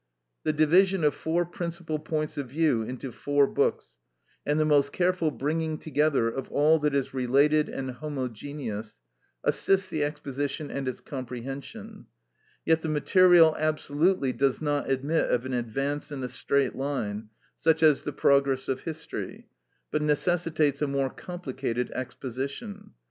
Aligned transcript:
The 0.43 0.51
division 0.51 1.03
of 1.03 1.13
four 1.13 1.45
principal 1.45 1.99
points 1.99 2.35
of 2.35 2.49
view 2.49 2.81
into 2.81 3.11
four 3.11 3.45
books, 3.45 3.99
and 4.47 4.59
the 4.59 4.65
most 4.65 4.91
careful 4.91 5.29
bringing 5.29 5.77
together 5.77 6.27
of 6.27 6.51
all 6.51 6.79
that 6.79 6.95
is 6.95 7.13
related 7.13 7.69
and 7.69 7.91
homogeneous, 7.91 8.99
assists 9.43 9.89
the 9.89 10.03
exposition 10.03 10.71
and 10.71 10.87
its 10.87 11.01
comprehension; 11.01 12.07
yet 12.65 12.81
the 12.81 12.89
material 12.89 13.55
absolutely 13.59 14.33
does 14.33 14.59
not 14.59 14.89
admit 14.89 15.29
of 15.29 15.45
an 15.45 15.53
advance 15.53 16.11
in 16.11 16.23
a 16.23 16.29
straight 16.29 16.75
line, 16.75 17.29
such 17.59 17.83
as 17.83 18.01
the 18.01 18.11
progress 18.11 18.67
of 18.67 18.81
history, 18.81 19.49
but 19.91 20.01
necessitates 20.01 20.81
a 20.81 20.87
more 20.87 21.11
complicated 21.11 21.91
exposition. 21.93 22.93